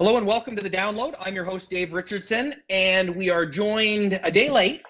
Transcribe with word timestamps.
Hello 0.00 0.16
and 0.16 0.24
welcome 0.24 0.54
to 0.54 0.62
the 0.62 0.70
download. 0.70 1.16
I'm 1.18 1.34
your 1.34 1.44
host, 1.44 1.70
Dave 1.70 1.92
Richardson, 1.92 2.54
and 2.70 3.16
we 3.16 3.30
are 3.30 3.44
joined 3.44 4.20
a 4.22 4.30
day 4.30 4.48
late 4.48 4.84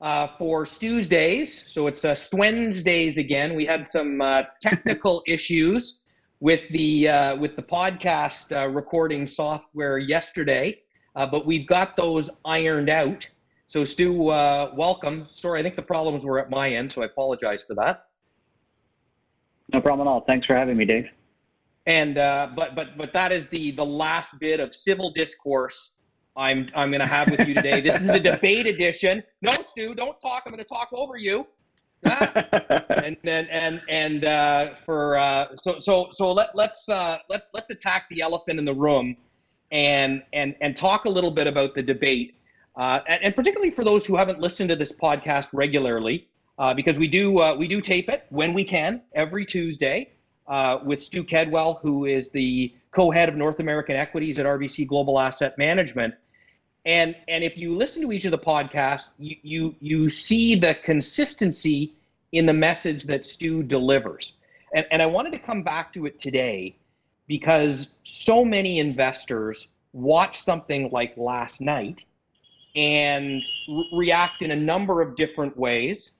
uh, 0.00 0.26
for 0.38 0.66
Stu's 0.66 1.06
Days. 1.06 1.62
So 1.68 1.86
it's 1.86 2.04
uh, 2.04 2.16
Days 2.82 3.16
again. 3.16 3.54
We 3.54 3.64
had 3.64 3.86
some 3.86 4.20
uh, 4.20 4.42
technical 4.60 5.22
issues 5.28 6.00
with 6.40 6.62
the 6.72 7.08
uh, 7.08 7.36
with 7.36 7.54
the 7.54 7.62
podcast 7.62 8.50
uh, 8.50 8.68
recording 8.68 9.24
software 9.24 9.98
yesterday, 9.98 10.80
uh, 11.14 11.28
but 11.28 11.46
we've 11.46 11.68
got 11.68 11.94
those 11.94 12.28
ironed 12.44 12.90
out. 12.90 13.28
So 13.66 13.84
Stu, 13.84 14.30
uh, 14.30 14.72
welcome. 14.76 15.28
Sorry, 15.30 15.60
I 15.60 15.62
think 15.62 15.76
the 15.76 15.82
problems 15.82 16.24
were 16.24 16.40
at 16.40 16.50
my 16.50 16.70
end, 16.72 16.90
so 16.90 17.02
I 17.02 17.04
apologize 17.04 17.62
for 17.62 17.74
that. 17.76 18.06
No 19.72 19.80
problem 19.80 20.08
at 20.08 20.10
all. 20.10 20.22
Thanks 20.22 20.44
for 20.44 20.56
having 20.56 20.76
me, 20.76 20.86
Dave. 20.86 21.06
And 21.86 22.18
uh, 22.18 22.50
but 22.54 22.74
but 22.74 22.96
but 22.98 23.12
that 23.12 23.32
is 23.32 23.48
the 23.48 23.70
the 23.72 23.84
last 23.84 24.38
bit 24.38 24.60
of 24.60 24.74
civil 24.74 25.10
discourse 25.10 25.92
I'm 26.36 26.68
I'm 26.74 26.90
going 26.90 27.00
to 27.00 27.06
have 27.06 27.28
with 27.30 27.46
you 27.46 27.54
today. 27.54 27.80
This 27.80 28.00
is 28.00 28.06
the 28.06 28.20
debate 28.20 28.66
edition. 28.66 29.22
No, 29.42 29.52
Stu, 29.68 29.94
don't 29.94 30.18
talk. 30.20 30.44
I'm 30.46 30.52
going 30.52 30.64
to 30.64 30.68
talk 30.68 30.88
over 30.92 31.16
you. 31.16 31.46
Ah. 32.06 32.32
and 33.04 33.16
and 33.24 33.48
and 33.50 33.82
and 33.88 34.24
uh, 34.24 34.74
for 34.86 35.18
uh, 35.18 35.54
so 35.54 35.78
so 35.80 36.08
so 36.12 36.32
let 36.32 36.54
let's 36.54 36.88
uh, 36.88 37.18
let 37.28 37.44
let's 37.52 37.70
attack 37.70 38.04
the 38.10 38.22
elephant 38.22 38.58
in 38.58 38.64
the 38.64 38.74
room, 38.74 39.16
and 39.70 40.22
and 40.32 40.54
and 40.60 40.76
talk 40.76 41.04
a 41.04 41.08
little 41.10 41.30
bit 41.30 41.46
about 41.46 41.74
the 41.74 41.82
debate, 41.82 42.36
uh, 42.76 43.00
and, 43.06 43.22
and 43.24 43.36
particularly 43.36 43.70
for 43.70 43.84
those 43.84 44.06
who 44.06 44.16
haven't 44.16 44.40
listened 44.40 44.70
to 44.70 44.76
this 44.76 44.92
podcast 44.92 45.48
regularly, 45.52 46.26
uh, 46.58 46.72
because 46.72 46.98
we 46.98 47.06
do 47.06 47.38
uh, 47.38 47.54
we 47.54 47.68
do 47.68 47.82
tape 47.82 48.08
it 48.08 48.24
when 48.30 48.54
we 48.54 48.64
can 48.64 49.02
every 49.14 49.44
Tuesday 49.44 50.10
uh, 50.50 50.80
with 50.84 51.02
Stu 51.02 51.24
Kedwell, 51.24 51.80
who 51.80 52.04
is 52.04 52.28
the 52.30 52.74
co-head 52.90 53.28
of 53.28 53.36
North 53.36 53.60
American 53.60 53.96
Equities 53.96 54.38
at 54.38 54.44
RBC 54.44 54.86
Global 54.86 55.18
Asset 55.18 55.56
Management. 55.56 56.14
And 56.84 57.14
and 57.28 57.44
if 57.44 57.56
you 57.56 57.76
listen 57.76 58.02
to 58.02 58.12
each 58.12 58.24
of 58.24 58.32
the 58.32 58.38
podcasts, 58.38 59.08
you 59.18 59.36
you, 59.42 59.74
you 59.80 60.08
see 60.08 60.54
the 60.56 60.74
consistency 60.74 61.94
in 62.32 62.46
the 62.46 62.52
message 62.52 63.04
that 63.04 63.24
Stu 63.26 63.62
delivers. 63.62 64.32
And, 64.74 64.86
and 64.90 65.02
I 65.02 65.06
wanted 65.06 65.32
to 65.32 65.38
come 65.38 65.62
back 65.62 65.92
to 65.94 66.06
it 66.06 66.20
today 66.20 66.76
because 67.26 67.88
so 68.04 68.44
many 68.44 68.78
investors 68.78 69.68
watch 69.92 70.42
something 70.42 70.90
like 70.90 71.16
last 71.16 71.60
night 71.60 71.98
and 72.76 73.42
re- 73.68 73.88
react 73.92 74.42
in 74.42 74.52
a 74.52 74.56
number 74.56 75.02
of 75.02 75.16
different 75.16 75.56
ways. 75.56 76.10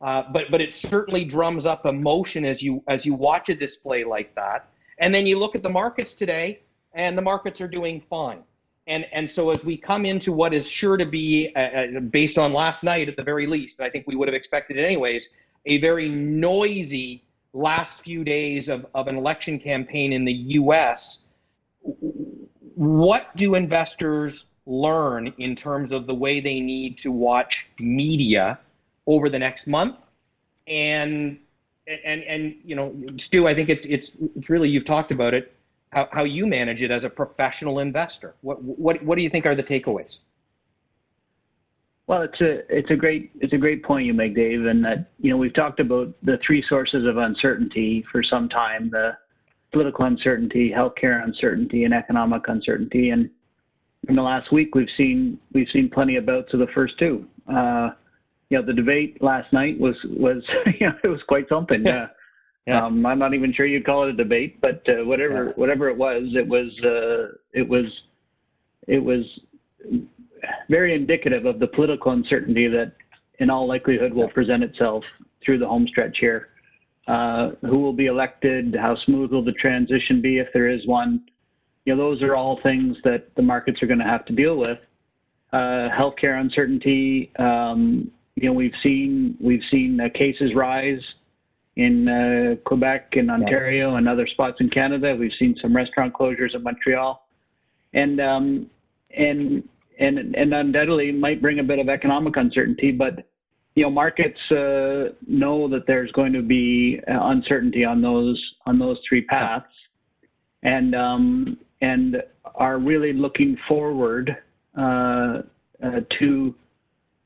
Uh, 0.00 0.22
but 0.32 0.44
but 0.50 0.60
it 0.60 0.74
certainly 0.74 1.24
drums 1.24 1.66
up 1.66 1.84
emotion 1.84 2.44
as 2.44 2.62
you 2.62 2.82
as 2.88 3.04
you 3.04 3.14
watch 3.14 3.48
a 3.48 3.54
display 3.54 4.04
like 4.04 4.34
that. 4.34 4.68
And 4.98 5.14
then 5.14 5.26
you 5.26 5.38
look 5.38 5.54
at 5.54 5.62
the 5.62 5.68
markets 5.68 6.14
today, 6.14 6.60
and 6.94 7.16
the 7.16 7.22
markets 7.22 7.60
are 7.60 7.68
doing 7.68 8.02
fine. 8.08 8.42
And 8.86 9.06
and 9.12 9.28
so 9.28 9.50
as 9.50 9.64
we 9.64 9.76
come 9.76 10.06
into 10.06 10.32
what 10.32 10.54
is 10.54 10.68
sure 10.68 10.96
to 10.96 11.06
be 11.06 11.52
uh, 11.56 11.60
uh 11.60 12.00
based 12.00 12.38
on 12.38 12.52
last 12.52 12.84
night 12.84 13.08
at 13.08 13.16
the 13.16 13.22
very 13.22 13.46
least, 13.46 13.78
and 13.78 13.86
I 13.86 13.90
think 13.90 14.06
we 14.06 14.14
would 14.14 14.28
have 14.28 14.36
expected 14.36 14.76
it 14.76 14.84
anyways, 14.84 15.28
a 15.66 15.80
very 15.80 16.08
noisy 16.08 17.24
last 17.52 18.00
few 18.02 18.22
days 18.24 18.68
of, 18.68 18.86
of 18.94 19.08
an 19.08 19.16
election 19.16 19.58
campaign 19.58 20.12
in 20.12 20.24
the 20.24 20.32
U.S. 20.32 21.18
What 22.74 23.36
do 23.36 23.56
investors 23.56 24.46
learn 24.66 25.32
in 25.38 25.56
terms 25.56 25.90
of 25.90 26.06
the 26.06 26.14
way 26.14 26.40
they 26.40 26.60
need 26.60 26.98
to 26.98 27.10
watch 27.10 27.66
media? 27.80 28.58
Over 29.08 29.28
the 29.28 29.38
next 29.38 29.66
month. 29.66 29.96
And 30.68 31.38
and 31.88 32.22
and 32.22 32.54
you 32.64 32.76
know, 32.76 32.94
Stu, 33.16 33.48
I 33.48 33.54
think 33.54 33.70
it's 33.70 33.86
it's 33.86 34.12
it's 34.36 34.48
really 34.48 34.68
you've 34.68 34.86
talked 34.86 35.10
about 35.10 35.34
it, 35.34 35.56
how, 35.90 36.06
how 36.12 36.24
you 36.24 36.46
manage 36.46 36.82
it 36.82 36.90
as 36.92 37.02
a 37.04 37.10
professional 37.10 37.80
investor. 37.80 38.36
What 38.42 38.62
what 38.62 39.02
what 39.02 39.16
do 39.16 39.22
you 39.22 39.30
think 39.30 39.46
are 39.46 39.56
the 39.56 39.62
takeaways? 39.62 40.18
Well, 42.06 42.22
it's 42.22 42.40
a 42.40 42.74
it's 42.74 42.90
a 42.90 42.96
great 42.96 43.30
it's 43.40 43.54
a 43.54 43.58
great 43.58 43.82
point 43.82 44.06
you 44.06 44.14
make, 44.14 44.34
Dave, 44.36 44.66
and 44.66 44.84
that 44.84 45.10
you 45.18 45.30
know 45.30 45.38
we've 45.38 45.54
talked 45.54 45.80
about 45.80 46.14
the 46.22 46.38
three 46.46 46.62
sources 46.68 47.06
of 47.06 47.16
uncertainty 47.16 48.04
for 48.12 48.22
some 48.22 48.48
time: 48.48 48.90
the 48.90 49.16
political 49.72 50.04
uncertainty, 50.04 50.70
healthcare 50.70 51.24
uncertainty, 51.24 51.84
and 51.84 51.94
economic 51.94 52.48
uncertainty. 52.48 53.10
And 53.10 53.30
in 54.08 54.16
the 54.16 54.22
last 54.22 54.52
week, 54.52 54.74
we've 54.74 54.90
seen 54.96 55.38
we've 55.52 55.68
seen 55.68 55.88
plenty 55.88 56.16
of 56.16 56.26
bouts 56.26 56.52
of 56.52 56.60
the 56.60 56.66
first 56.68 56.98
two. 56.98 57.26
Uh, 57.50 57.90
you 58.50 58.58
know, 58.58 58.64
the 58.64 58.72
debate 58.72 59.22
last 59.22 59.52
night 59.52 59.78
was 59.78 59.96
was 60.04 60.42
you 60.80 60.88
know 60.88 60.94
it 61.04 61.08
was 61.08 61.22
quite 61.28 61.48
something. 61.48 61.84
Yeah. 61.84 62.08
yeah. 62.66 62.84
Um, 62.84 63.04
I'm 63.04 63.18
not 63.18 63.34
even 63.34 63.52
sure 63.52 63.66
you'd 63.66 63.86
call 63.86 64.04
it 64.04 64.10
a 64.10 64.16
debate, 64.16 64.60
but 64.60 64.82
uh, 64.88 65.04
whatever 65.04 65.46
yeah. 65.46 65.52
whatever 65.56 65.88
it 65.88 65.96
was, 65.96 66.22
it 66.34 66.46
was 66.46 66.72
uh, 66.84 67.36
it 67.52 67.68
was 67.68 67.86
it 68.86 68.98
was 68.98 69.24
very 70.68 70.94
indicative 70.94 71.46
of 71.46 71.58
the 71.58 71.66
political 71.66 72.12
uncertainty 72.12 72.68
that, 72.68 72.92
in 73.38 73.50
all 73.50 73.66
likelihood, 73.66 74.12
will 74.12 74.28
present 74.28 74.62
itself 74.62 75.04
through 75.44 75.58
the 75.58 75.66
homestretch 75.66 76.18
here. 76.18 76.48
Uh, 77.06 77.50
who 77.62 77.78
will 77.78 77.92
be 77.92 78.06
elected? 78.06 78.76
How 78.78 78.96
smooth 79.04 79.30
will 79.32 79.44
the 79.44 79.52
transition 79.52 80.20
be 80.20 80.38
if 80.38 80.48
there 80.52 80.68
is 80.68 80.86
one? 80.86 81.22
You 81.84 81.96
know, 81.96 82.10
those 82.10 82.22
are 82.22 82.36
all 82.36 82.60
things 82.62 82.96
that 83.04 83.34
the 83.34 83.42
markets 83.42 83.82
are 83.82 83.86
going 83.86 83.98
to 83.98 84.04
have 84.04 84.26
to 84.26 84.34
deal 84.34 84.56
with. 84.56 84.78
Uh, 85.52 85.88
healthcare 85.88 86.38
uncertainty, 86.38 87.32
um, 87.38 88.10
you 88.40 88.48
know, 88.48 88.52
we've 88.52 88.74
seen 88.82 89.36
we've 89.40 89.62
seen 89.70 90.00
uh, 90.00 90.08
cases 90.14 90.54
rise 90.54 91.02
in 91.76 92.08
uh, 92.08 92.54
Quebec 92.64 93.14
and 93.16 93.30
Ontario 93.30 93.96
and 93.96 94.08
other 94.08 94.26
spots 94.26 94.60
in 94.60 94.70
Canada. 94.70 95.16
We've 95.18 95.32
seen 95.38 95.56
some 95.60 95.74
restaurant 95.74 96.14
closures 96.14 96.54
in 96.54 96.62
Montreal, 96.62 97.26
and 97.94 98.20
um, 98.20 98.70
and 99.16 99.68
and 99.98 100.36
and 100.36 100.54
undoubtedly 100.54 101.10
might 101.10 101.42
bring 101.42 101.58
a 101.58 101.64
bit 101.64 101.80
of 101.80 101.88
economic 101.88 102.36
uncertainty. 102.36 102.92
But 102.92 103.26
you 103.74 103.84
know, 103.84 103.90
markets 103.90 104.38
uh, 104.52 105.14
know 105.26 105.68
that 105.68 105.84
there's 105.86 106.12
going 106.12 106.32
to 106.32 106.42
be 106.42 107.00
uh, 107.08 107.18
uncertainty 107.26 107.84
on 107.84 108.00
those 108.00 108.40
on 108.66 108.78
those 108.78 108.98
three 109.08 109.22
paths, 109.22 109.66
and 110.62 110.94
um, 110.94 111.58
and 111.80 112.22
are 112.54 112.78
really 112.78 113.12
looking 113.12 113.56
forward 113.66 114.36
uh, 114.76 115.42
uh 115.82 116.00
to 116.20 116.54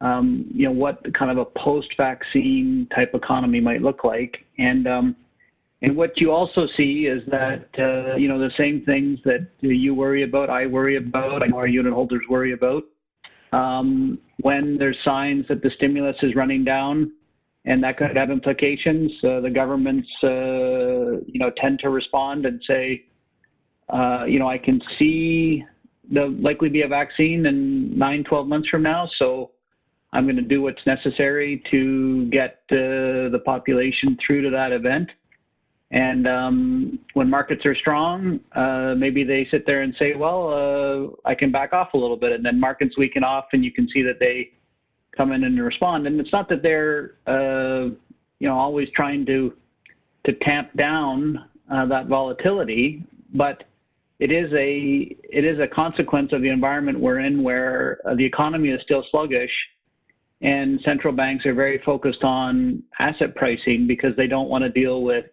um, 0.03 0.45
you 0.53 0.67
know, 0.67 0.73
what 0.73 1.03
kind 1.15 1.31
of 1.31 1.39
a 1.39 1.45
post-vaccine 1.45 2.89
type 2.95 3.13
economy 3.15 3.61
might 3.61 3.83
look 3.83 4.05
like. 4.05 4.45
And 4.59 4.87
um, 4.87 5.17
and 5.81 5.97
what 5.97 6.21
you 6.21 6.31
also 6.31 6.67
see 6.77 7.07
is 7.07 7.23
that 7.29 7.69
uh, 7.79 8.17
you 8.17 8.29
know 8.29 8.39
the 8.39 8.51
same 8.57 8.85
things 8.85 9.21
that 9.25 9.49
you 9.61 9.95
worry 9.95 10.25
about, 10.25 10.51
I 10.51 10.67
worry 10.67 10.97
about, 10.97 11.43
our 11.53 11.67
unit 11.67 11.93
holders 11.93 12.23
worry 12.29 12.53
about. 12.53 12.83
Um, 13.53 14.19
when 14.41 14.77
there's 14.77 14.97
signs 15.05 15.47
that 15.49 15.63
the 15.63 15.71
stimulus 15.71 16.17
is 16.23 16.35
running 16.35 16.65
down, 16.65 17.13
and 17.65 17.83
that 17.85 17.97
could 17.97 18.17
have 18.17 18.31
implications, 18.31 19.13
uh, 19.23 19.41
the 19.41 19.51
governments 19.51 20.09
uh, 20.25 21.23
you 21.27 21.39
know 21.39 21.51
tend 21.57 21.79
to 21.81 21.91
respond 21.91 22.45
and 22.45 22.61
say, 22.67 23.05
uh, 23.89 24.25
you 24.27 24.41
know, 24.41 24.49
I 24.49 24.59
can 24.59 24.81
see 24.99 25.65
there'll 26.11 26.33
likely 26.33 26.71
be 26.71 26.83
a 26.83 26.89
vaccine 26.89 27.47
in 27.47 27.97
nine, 27.97 28.25
12 28.25 28.49
months 28.49 28.69
from 28.69 28.83
now, 28.83 29.09
so 29.17 29.53
I'm 30.13 30.25
going 30.25 30.37
to 30.37 30.43
do 30.43 30.63
what's 30.63 30.85
necessary 30.87 31.63
to 31.71 32.27
get 32.27 32.61
uh, 32.71 33.31
the 33.31 33.41
population 33.45 34.19
through 34.25 34.43
to 34.43 34.51
that 34.51 34.73
event. 34.73 35.11
And 35.91 36.27
um, 36.27 36.99
when 37.15 37.29
markets 37.29 37.67
are 37.67 37.75
strong, 37.75 38.41
uh, 38.53 38.95
maybe 38.97 39.25
they 39.25 39.47
sit 39.51 39.67
there 39.67 39.83
and 39.83 39.95
say, 39.99 40.15
well, 40.15 40.49
uh, 41.25 41.29
I 41.29 41.35
can 41.35 41.51
back 41.51 41.73
off 41.73 41.93
a 41.95 41.99
little 41.99 42.17
bit. 42.17 42.33
And 42.33 42.45
then 42.45 42.59
markets 42.59 42.97
weaken 42.97 43.23
off, 43.23 43.47
and 43.53 43.65
you 43.65 43.71
can 43.71 43.89
see 43.89 44.03
that 44.03 44.19
they 44.19 44.53
come 45.17 45.33
in 45.33 45.45
and 45.45 45.61
respond. 45.63 46.07
And 46.07 46.19
it's 46.19 46.33
not 46.33 46.49
that 46.49 46.63
they're, 46.63 47.17
uh, 47.27 47.91
you 48.39 48.49
know, 48.49 48.59
always 48.59 48.89
trying 48.95 49.27
to 49.27 49.55
to 50.25 50.33
tamp 50.35 50.73
down 50.77 51.45
uh, 51.71 51.85
that 51.87 52.07
volatility, 52.07 53.03
but 53.35 53.65
it 54.19 54.31
is 54.31 54.51
a 54.53 55.17
it 55.25 55.45
is 55.45 55.59
a 55.59 55.67
consequence 55.67 56.33
of 56.33 56.43
the 56.43 56.49
environment 56.49 56.99
we're 56.99 57.19
in, 57.19 57.43
where 57.43 57.99
the 58.17 58.25
economy 58.25 58.71
is 58.71 58.81
still 58.83 59.05
sluggish 59.11 59.51
and 60.43 60.81
central 60.83 61.15
banks 61.15 61.47
are 61.47 61.55
very 61.55 61.79
focused 61.79 62.25
on 62.25 62.83
asset 62.99 63.35
pricing 63.37 63.87
because 63.87 64.15
they 64.17 64.27
don't 64.27 64.49
want 64.49 64.63
to 64.63 64.69
deal 64.69 65.03
with 65.03 65.27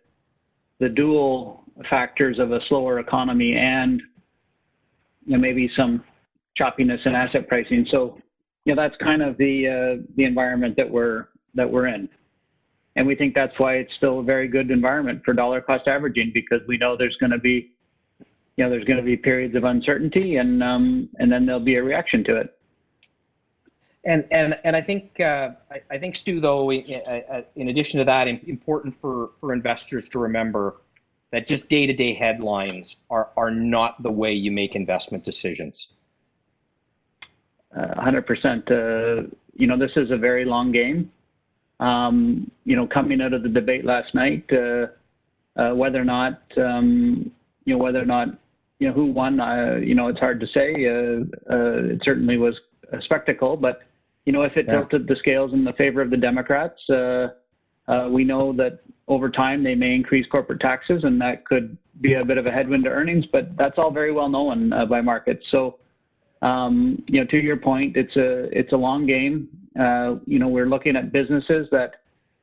the 0.80 0.88
dual 0.88 1.64
factors 1.90 2.40
of 2.40 2.52
a 2.52 2.60
slower 2.68 3.00
economy 3.00 3.56
and 3.56 4.02
you 5.26 5.34
know, 5.34 5.42
maybe 5.42 5.70
some 5.76 6.04
choppiness 6.60 7.06
in 7.06 7.16
asset 7.16 7.48
pricing. 7.48 7.86
So, 7.90 8.20
you 8.66 8.76
know, 8.76 8.82
that's 8.82 8.96
kind 8.98 9.22
of 9.22 9.38
the 9.38 9.68
uh, 9.68 10.04
the 10.16 10.26
environment 10.26 10.76
that 10.78 10.90
we're 10.90 11.28
that 11.56 11.70
we're 11.70 11.88
in, 11.88 12.08
and 12.96 13.08
we 13.08 13.16
think 13.16 13.34
that's 13.34 13.58
why 13.58 13.76
it's 13.76 13.94
still 13.96 14.20
a 14.20 14.24
very 14.24 14.48
good 14.48 14.70
environment 14.70 15.22
for 15.26 15.34
dollar 15.34 15.62
cost 15.62 15.88
averaging 15.88 16.32
because 16.34 16.62
we 16.68 16.78
know 16.78 16.96
there's 16.96 17.16
going 17.18 17.32
to 17.32 17.40
be, 17.40 17.72
you 18.58 18.64
know, 18.64 18.70
there's 18.70 18.84
going 18.86 18.98
to 18.98 19.04
be 19.04 19.18
periods 19.18 19.56
of 19.56 19.64
uncertainty, 19.64 20.38
and 20.38 20.62
um, 20.62 21.10
and 21.20 21.32
then 21.32 21.46
there'll 21.46 21.60
be 21.60 21.76
a 21.76 21.84
reaction 21.84 22.24
to 22.26 22.36
it. 22.36 22.59
And 24.06 24.26
and 24.32 24.58
and 24.64 24.76
I 24.76 24.82
think 24.82 25.20
uh, 25.20 25.50
I, 25.70 25.82
I, 25.92 25.98
think 25.98 26.16
Stu, 26.16 26.40
though, 26.40 26.72
in, 26.72 27.02
in, 27.56 27.68
addition 27.68 28.00
to 28.00 28.06
that, 28.06 28.28
important 28.28 28.96
for 29.02 29.32
for 29.42 29.52
investors 29.52 30.08
to 30.10 30.20
remember 30.20 30.78
that 31.32 31.46
just 31.46 31.68
day-to-day 31.68 32.14
headlines 32.14 32.96
are 33.10 33.30
are 33.36 33.52
not 33.52 34.02
the 34.02 34.12
way 34.12 34.32
you 34.32 34.52
make 34.52 34.76
investment 34.76 35.26
decisions. 35.26 35.90
Uh, 37.76 38.02
100%. 38.02 38.72
Uh, 38.72 39.28
you 39.56 39.68
know, 39.68 39.78
this 39.78 39.96
is 39.96 40.10
a 40.12 40.18
very 40.18 40.44
long 40.44 40.72
game. 40.72 41.12
Um, 41.80 42.50
you 42.66 42.76
know, 42.76 42.88
coming 42.88 43.22
out 43.22 43.34
of 43.34 43.44
the 43.44 43.50
debate 43.50 43.86
last 43.86 44.16
night, 44.16 44.44
uh, 44.52 44.88
uh 45.56 45.74
whether 45.76 46.02
or 46.02 46.06
not, 46.06 46.42
um, 46.58 47.32
you 47.66 47.74
know, 47.74 47.78
whether 47.78 48.02
or 48.02 48.06
not, 48.06 48.30
you 48.80 48.88
know, 48.88 48.94
who 48.94 49.06
won, 49.06 49.40
uh, 49.40 49.78
you 49.82 49.94
know, 49.94 50.08
it's 50.08 50.20
hard 50.20 50.40
to 50.40 50.48
say. 50.48 50.88
Uh, 50.88 51.94
it 51.94 52.02
certainly 52.04 52.38
was 52.38 52.60
a 52.92 53.02
spectacle, 53.02 53.56
but 53.56 53.84
you 54.30 54.34
know, 54.34 54.44
if 54.44 54.56
it 54.58 54.68
yeah. 54.68 54.74
tilted 54.74 55.08
the 55.08 55.16
scales 55.16 55.54
in 55.54 55.64
the 55.64 55.74
favor 55.74 56.02
of 56.02 56.12
the 56.12 56.18
Democrats, 56.18 56.80
we 56.88 58.24
know 58.24 58.54
that 58.54 58.80
over 59.08 59.28
time 59.28 59.64
they 59.64 59.74
may 59.74 59.96
increase 59.96 60.28
corporate 60.28 60.60
taxes, 60.60 61.04
and 61.04 61.20
that 61.20 61.46
could 61.46 61.76
be 62.00 62.14
a 62.14 62.24
bit 62.24 62.38
of 62.38 62.46
a 62.46 62.52
headwind 62.52 62.84
to 62.84 62.92
earnings. 62.92 63.26
But 63.32 63.58
that's 63.58 63.80
all 63.80 63.90
very 63.90 64.12
well 64.12 64.30
known 64.30 64.70
by 64.88 65.02
markets. 65.02 65.44
So 65.50 65.80
um, 66.44 67.04
you 67.08 67.20
know, 67.20 67.26
to 67.26 67.38
your 67.38 67.58
point, 67.58 67.98
it's 67.98 68.16
a 68.18 68.44
it's 68.58 68.72
a 68.72 68.78
long 68.78 69.08
game. 69.08 69.50
Uh, 69.80 70.18
you 70.28 70.38
know, 70.38 70.48
we're 70.48 70.70
looking 70.70 70.96
at 70.96 71.12
businesses 71.12 71.68
that 71.72 71.96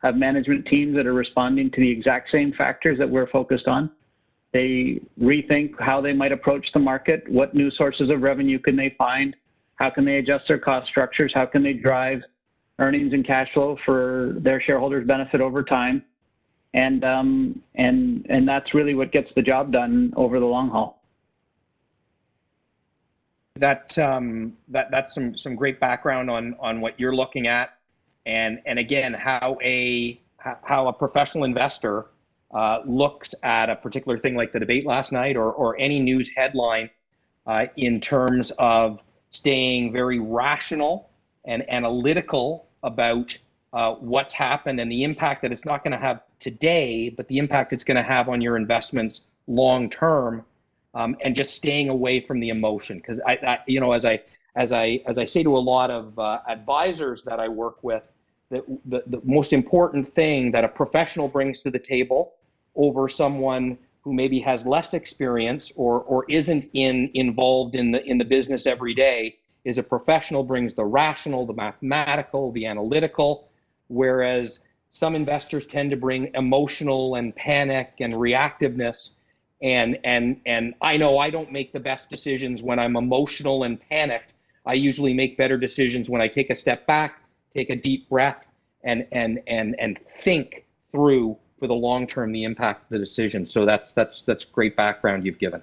have 0.03 0.17
management 0.17 0.67
teams 0.67 0.97
that 0.97 1.07
are 1.07 1.15
responding 1.15 1.71
to 1.71 1.81
the 1.81 1.91
exact 1.91 2.33
same 2.33 2.53
factors 2.53 2.99
that 2.99 3.09
we're 3.09 3.29
focused 3.29 3.69
on. 3.69 3.93
They 4.53 5.01
rethink 5.21 5.71
how 5.79 6.01
they 6.01 6.13
might 6.13 6.33
approach 6.33 6.67
the 6.73 6.81
market. 6.81 7.23
What 7.29 7.55
new 7.55 7.71
sources 7.71 8.11
of 8.11 8.23
revenue 8.23 8.59
can 8.59 8.75
they 8.75 8.95
find? 8.99 9.37
How 9.77 9.91
can 9.91 10.05
they 10.05 10.19
adjust 10.19 10.49
their 10.49 10.59
cost 10.59 10.89
structures? 10.89 11.33
How 11.35 11.47
can 11.47 11.63
they 11.63 11.73
drive 11.73 12.23
earnings 12.79 13.13
and 13.13 13.25
cash 13.25 13.53
flow 13.53 13.79
for 13.85 14.35
their 14.39 14.61
shareholders' 14.61 15.07
benefit 15.07 15.41
over 15.41 15.63
time? 15.63 16.05
And 16.75 17.05
um, 17.05 17.63
and 17.75 18.27
and 18.29 18.47
that's 18.47 18.75
really 18.75 18.95
what 18.95 19.13
gets 19.13 19.31
the 19.35 19.43
job 19.43 19.73
done 19.73 20.13
over 20.17 20.41
the 20.41 20.47
long 20.47 20.69
haul 20.69 20.97
that 23.59 23.97
um, 23.99 24.57
that 24.69 24.91
that's 24.91 25.15
some 25.15 25.37
some 25.37 25.57
great 25.57 25.81
background 25.81 26.31
on 26.31 26.57
on 26.61 26.81
what 26.81 26.99
you're 26.99 27.15
looking 27.15 27.47
at, 27.47 27.71
and 28.27 28.61
and 28.67 28.79
again 28.79 29.15
how 29.15 29.59
a 29.63 30.21
how 30.63 30.89
a 30.89 30.93
professional 30.93 31.45
investor 31.45 32.07
uh, 32.55 32.81
looks 32.87 33.35
at 33.43 33.69
a 33.69 33.77
particular 33.77 34.19
thing 34.19 34.37
like 34.37 34.53
the 34.53 34.61
debate 34.61 34.87
last 34.87 35.13
night 35.13 35.37
or 35.37 35.53
or 35.53 35.79
any 35.79 35.99
news 35.99 36.31
headline 36.37 36.91
uh, 37.47 37.67
in 37.77 38.01
terms 38.01 38.53
of 38.59 39.01
staying 39.37 39.93
very 39.93 40.19
rational 40.19 41.11
and 41.45 41.69
analytical 41.71 42.67
about 42.83 43.37
uh, 43.73 43.95
what's 43.95 44.33
happened 44.33 44.81
and 44.81 44.91
the 44.91 45.03
impact 45.05 45.43
that 45.43 45.53
it's 45.53 45.65
not 45.65 45.85
going 45.85 45.93
to 45.93 45.99
have 45.99 46.21
today, 46.39 47.09
but 47.11 47.29
the 47.29 47.39
impact 47.39 47.73
it's 47.73 47.85
going 47.85 47.97
to 47.97 48.03
have 48.03 48.29
on 48.29 48.41
your 48.41 48.57
investments 48.57 49.23
long 49.47 49.91
term 49.91 50.45
um, 50.95 51.17
and 51.23 51.35
just 51.35 51.55
staying 51.55 51.89
away 51.89 52.21
from 52.21 52.41
the 52.41 52.49
emotion. 52.49 52.99
Because 52.99 53.21
I, 53.27 53.33
I, 53.33 53.59
you 53.67 53.81
know, 53.81 53.93
as 53.93 54.05
I 54.05 54.23
as 54.55 54.73
I 54.73 55.03
as 55.07 55.19
I 55.19 55.25
say 55.25 55.43
to 55.43 55.57
a 55.57 55.65
lot 55.75 55.91
of 55.91 56.19
uh, 56.19 56.41
advisors 56.49 57.23
that 57.25 57.39
I 57.39 57.49
work 57.49 57.83
with, 57.83 58.03
that 58.51 58.65
the, 58.87 59.03
the 59.07 59.21
most 59.25 59.53
important 59.53 60.15
thing 60.15 60.51
that 60.53 60.65
a 60.65 60.69
professional 60.69 61.29
brings 61.29 61.61
to 61.63 61.71
the 61.71 61.79
table 61.79 62.35
over 62.75 63.09
someone 63.09 63.79
who 64.07 64.15
maybe 64.15 64.39
has 64.39 64.65
less 64.65 64.95
experience 64.95 65.73
or 65.75 66.01
or 66.03 66.25
isn't 66.31 66.71
in 66.75 67.11
involved 67.15 67.75
in 67.75 67.91
the 67.91 68.01
in 68.05 68.19
the 68.19 68.25
business 68.25 68.65
every 68.65 68.95
day 68.95 69.37
is 69.65 69.79
a 69.79 69.83
professional 69.83 70.45
brings 70.45 70.75
the 70.75 70.85
rational, 70.85 71.45
the 71.45 71.53
mathematical, 71.53 72.53
the 72.53 72.67
analytical, 72.67 73.49
whereas 73.89 74.61
some 74.91 75.17
investors 75.17 75.67
tend 75.67 75.91
to 75.91 75.97
bring 75.97 76.31
emotional 76.35 77.17
and 77.17 77.35
panic 77.35 77.95
and 77.99 78.15
reactiveness 78.15 79.11
and 79.61 79.99
and 80.05 80.41
and 80.47 80.75
I 80.81 80.97
know 80.97 81.19
I 81.19 81.29
don't 81.31 81.51
make 81.51 81.73
the 81.73 81.81
best 81.81 82.09
decisions 82.09 82.63
when 82.63 82.79
I'm 82.79 82.95
emotional 82.95 83.65
and 83.65 83.81
panicked. 83.89 84.35
I 84.67 84.75
usually 84.75 85.15
make 85.15 85.37
better 85.37 85.59
decisions 85.59 86.09
when 86.09 86.21
I 86.21 86.29
take 86.29 86.51
a 86.51 86.55
step 86.55 86.87
back, 86.87 87.23
take 87.53 87.71
a 87.71 87.77
deep 87.77 88.09
breath, 88.09 88.45
and 88.85 89.05
and 89.11 89.41
and 89.49 89.75
and 89.81 89.99
think 90.23 90.65
through 90.93 91.37
for 91.59 91.67
the 91.67 91.75
long 91.75 92.07
term 92.07 92.33
the 92.33 92.45
impact 92.45 92.85
of 92.85 92.89
the 92.91 92.99
decision. 92.99 93.47
So 93.47 93.65
that's 93.65 93.93
that's 93.95 94.23
that's 94.23 94.45
great 94.45 94.77
background 94.77 95.25
you've 95.25 95.39
given. 95.39 95.63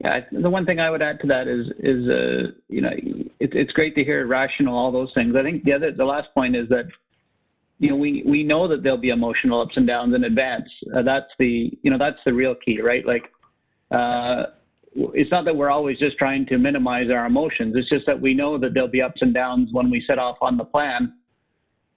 Yeah, 0.00 0.24
the 0.32 0.50
one 0.50 0.66
thing 0.66 0.80
I 0.80 0.90
would 0.90 1.02
add 1.02 1.20
to 1.20 1.26
that 1.28 1.46
is 1.46 1.68
is 1.78 2.08
uh, 2.08 2.52
you 2.68 2.80
know 2.80 2.90
it, 2.90 3.54
it's 3.54 3.72
great 3.72 3.94
to 3.96 4.04
hear 4.04 4.26
rational 4.26 4.76
all 4.76 4.90
those 4.90 5.12
things. 5.14 5.36
I 5.36 5.42
think 5.42 5.64
the 5.64 5.72
other 5.72 5.92
the 5.92 6.04
last 6.04 6.34
point 6.34 6.56
is 6.56 6.68
that 6.70 6.86
you 7.82 7.90
know, 7.90 7.96
we, 7.96 8.22
we 8.24 8.44
know 8.44 8.68
that 8.68 8.84
there'll 8.84 8.96
be 8.96 9.08
emotional 9.08 9.60
ups 9.60 9.76
and 9.76 9.88
downs 9.88 10.14
in 10.14 10.22
advance. 10.22 10.70
Uh, 10.94 11.02
that's 11.02 11.32
the, 11.40 11.76
you 11.82 11.90
know, 11.90 11.98
that's 11.98 12.20
the 12.24 12.32
real 12.32 12.54
key, 12.54 12.80
right? 12.80 13.04
Like, 13.04 13.24
uh, 13.90 14.44
it's 14.94 15.32
not 15.32 15.44
that 15.46 15.56
we're 15.56 15.68
always 15.68 15.98
just 15.98 16.16
trying 16.16 16.46
to 16.46 16.58
minimize 16.58 17.10
our 17.10 17.26
emotions. 17.26 17.74
It's 17.76 17.88
just 17.88 18.06
that 18.06 18.20
we 18.20 18.34
know 18.34 18.56
that 18.56 18.72
there'll 18.72 18.88
be 18.88 19.02
ups 19.02 19.20
and 19.22 19.34
downs 19.34 19.70
when 19.72 19.90
we 19.90 20.00
set 20.00 20.20
off 20.20 20.36
on 20.40 20.56
the 20.56 20.64
plan. 20.64 21.14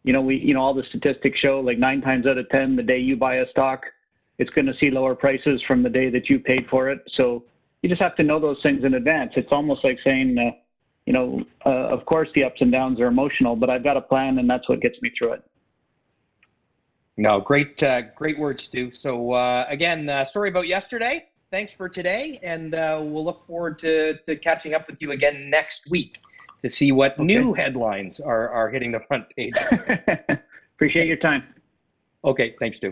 You 0.06 0.14
know, 0.14 0.22
we, 0.22 0.38
you 0.38 0.54
know, 0.54 0.62
all 0.62 0.76
the 0.76 0.84
statistics 0.84 1.40
show 1.40 1.60
like 1.60 1.80
nine 1.80 2.00
times 2.00 2.28
out 2.28 2.38
of 2.38 2.48
10, 2.50 2.76
the 2.76 2.84
day 2.84 3.00
you 3.00 3.18
buy 3.18 3.38
a 3.38 3.50
stock, 3.50 3.82
it's 4.38 4.52
going 4.52 4.68
to 4.68 4.74
see 4.76 4.92
lower 4.92 5.16
prices 5.16 5.64
from 5.68 5.82
the 5.82 5.90
day 5.90 6.12
that 6.12 6.30
you 6.30 6.40
paid 6.40 6.68
for 6.70 6.90
it. 6.90 7.00
So 7.08 7.44
you 7.82 7.90
just 7.90 8.02
have 8.04 8.16
to 8.18 8.24
know 8.24 8.40
those 8.40 8.62
things 8.62 8.84
in 8.84 8.94
advance. 8.94 9.34
It's 9.36 9.52
almost 9.52 9.84
like 9.84 9.98
saying, 10.04 10.38
uh, 10.38 10.52
you 11.08 11.14
know, 11.14 11.44
uh, 11.66 11.88
of 11.90 12.06
course 12.06 12.30
the 12.36 12.44
ups 12.44 12.62
and 12.62 12.72
downs 12.72 13.00
are 13.00 13.08
emotional, 13.08 13.56
but 13.56 13.72
I've 13.72 13.84
got 13.84 13.98
a 13.98 14.02
plan 14.02 14.38
and 14.38 14.48
that's 14.48 14.70
what 14.70 14.80
gets 14.80 15.02
me 15.02 15.12
through 15.18 15.34
it. 15.34 15.44
No, 17.18 17.42
great, 17.42 17.82
uh, 17.82 18.04
great 18.16 18.38
words, 18.38 18.66
Stu. 18.66 18.92
So 18.94 19.32
uh, 19.32 19.66
again, 19.70 20.08
uh, 20.08 20.26
sorry 20.26 20.50
about 20.50 20.68
yesterday. 20.68 21.26
Thanks 21.50 21.74
for 21.74 21.90
today, 21.90 22.40
and 22.44 22.76
uh, 22.76 23.00
we'll 23.02 23.24
look 23.24 23.48
forward 23.48 23.80
to, 23.80 24.18
to 24.24 24.36
catching 24.36 24.76
up 24.76 24.88
with 24.88 24.98
you 25.00 25.14
again 25.14 25.50
next 25.50 25.90
week 25.90 26.18
to 26.66 26.72
see 26.72 26.92
what 26.92 27.14
okay. 27.14 27.24
new 27.24 27.54
headlines 27.54 28.20
are, 28.20 28.50
are 28.50 28.70
hitting 28.70 28.92
the 28.92 29.00
front 29.08 29.26
page. 29.36 29.54
Appreciate 30.76 31.08
your 31.08 31.18
time. 31.18 31.44
Okay, 32.24 32.56
thanks, 32.60 32.78
Stu. 32.78 32.92